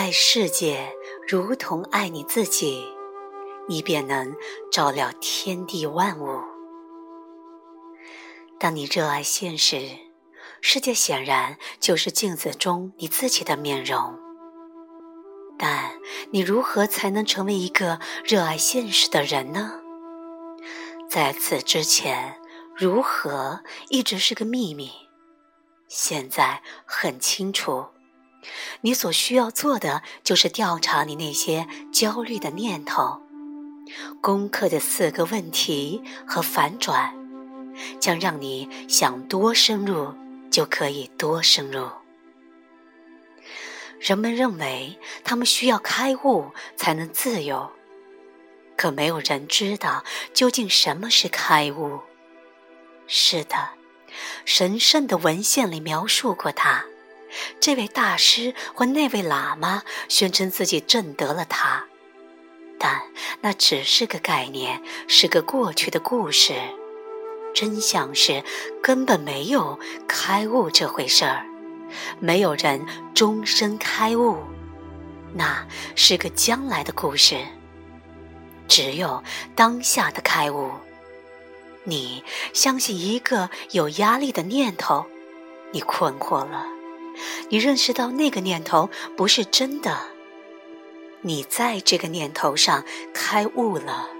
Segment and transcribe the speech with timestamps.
[0.00, 0.94] 爱世界
[1.26, 2.86] 如同爱你自己，
[3.68, 4.32] 你便能
[4.70, 6.40] 照料天地万物。
[8.60, 9.88] 当你热爱现实，
[10.60, 14.16] 世界显然就是镜子中你自己的面容。
[15.58, 15.90] 但
[16.30, 19.80] 你如何才能成为一个热爱现实的人呢？
[21.10, 22.40] 在此之前，
[22.76, 24.92] 如何一直是个秘密。
[25.88, 27.86] 现在很清楚，
[28.82, 33.20] 你所需要做的就是调查你那些焦虑的念头，
[34.20, 37.14] 攻克的四个问题和反转，
[38.00, 40.14] 将让你想多深入
[40.50, 41.88] 就可以多深入。
[44.00, 47.72] 人们认为他们需要开悟才能自由，
[48.76, 51.98] 可没有人知道究竟什么是开悟。
[53.08, 53.70] 是的，
[54.44, 56.84] 神圣的文献里描述过它，
[57.60, 61.84] 这位大师或那位喇嘛宣称自己证得了他，
[62.78, 63.02] 但
[63.40, 66.54] 那只是个概念，是个过去的故事。
[67.54, 68.44] 真相是
[68.82, 71.44] 根本没有开悟这回事儿。
[72.20, 74.36] 没有人终身开悟，
[75.34, 77.36] 那是个将来的故事。
[78.68, 79.24] 只有
[79.56, 80.70] 当下的开悟。
[81.84, 85.06] 你相信一个有压力的念头，
[85.72, 86.66] 你困惑了，
[87.48, 90.08] 你认识到那个念头不是真的，
[91.22, 94.10] 你在这个念头上开悟了。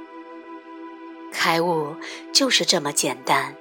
[1.32, 1.96] 开悟
[2.32, 3.56] 就是这么简单。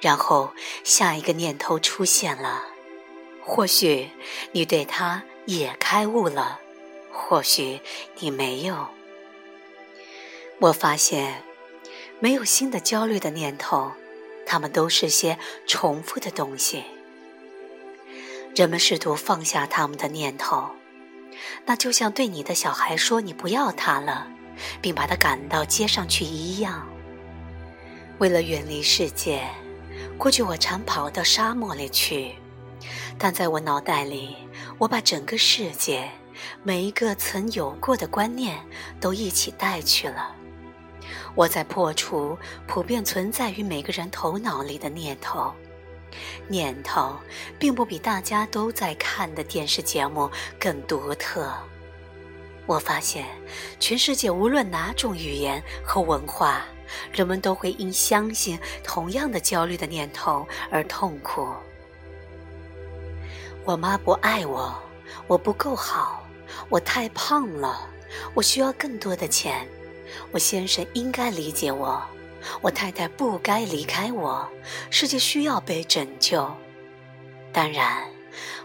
[0.00, 2.64] 然后下一个念头出现了。
[3.44, 4.10] 或许
[4.50, 6.60] 你对他也开悟了，
[7.12, 7.80] 或许
[8.18, 8.88] 你没有。
[10.58, 11.42] 我发现，
[12.18, 13.92] 没有新的焦虑的念头，
[14.46, 16.84] 它们都是些重复的东西。
[18.54, 20.68] 人们试图放下他们的念头，
[21.64, 24.26] 那就像对你的小孩说你不要他了，
[24.82, 26.86] 并把他赶到街上去一样。
[28.18, 29.48] 为了远离世界，
[30.18, 32.34] 过去我常跑到沙漠里去。
[33.16, 34.36] 但在我脑袋里，
[34.76, 36.10] 我把整个世界，
[36.62, 38.58] 每一个曾有过的观念
[39.00, 40.36] 都一起带去了。
[41.34, 42.36] 我在破除
[42.66, 45.54] 普遍存在于每个人头脑里的念头。
[46.48, 47.16] 念头
[47.58, 51.52] 并不比大家都在看的电视节目更独特。
[52.66, 53.26] 我发现，
[53.80, 56.64] 全世界无论哪种语言和文化，
[57.12, 61.48] 人们都会因相信同样的焦虑的念头而痛苦。
[63.64, 64.72] 我妈不爱我，
[65.26, 66.24] 我不够好，
[66.68, 67.88] 我太胖了，
[68.34, 69.66] 我需要更多的钱。
[70.30, 72.02] 我先生应该理解我，
[72.60, 74.48] 我太太不该离开我。
[74.90, 76.50] 世界需要被拯救。
[77.52, 78.04] 当然，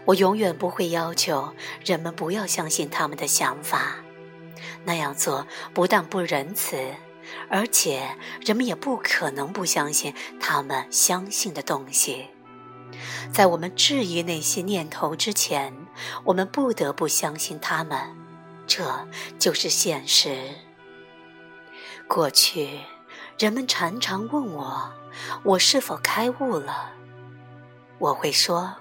[0.04, 3.96] 我永远不会要求人们不要相信他们的想法，
[4.84, 6.94] 那样做不但不仁慈，
[7.50, 12.28] 而且人们也不可能不相信他们相信的东西。
[13.30, 15.74] 在我们质疑那些念头之前，
[16.24, 18.16] 我们不得不相信他们，
[18.66, 19.06] 这
[19.38, 20.38] 就是现实。
[22.08, 22.80] 过去，
[23.38, 24.92] 人们常常问我，
[25.44, 26.90] 我是否开悟了？
[27.98, 28.74] 我会说，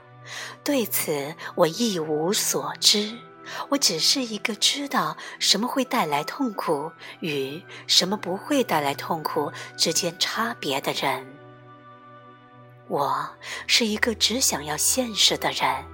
[0.64, 3.16] 对此我一无所知。
[3.70, 11.26] 我只是一个知道什么会带来痛苦与什么不会带来痛苦之间差别的人。
[12.88, 13.30] 我
[13.68, 15.86] 是一个只想要现实的人，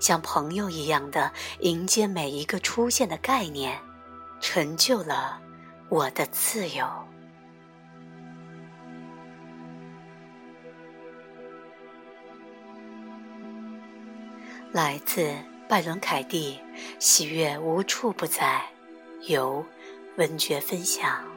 [0.00, 1.30] 像朋友一样的
[1.60, 3.80] 迎接每一个出现的概念，
[4.40, 5.40] 成就了
[5.88, 6.84] 我的自由。
[14.72, 15.34] 来自
[15.68, 16.58] 拜伦·凯蒂，
[16.98, 18.62] 喜悦无处不在，
[19.26, 19.64] 由
[20.16, 21.35] 文觉分享。